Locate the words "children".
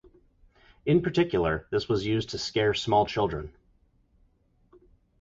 3.05-3.53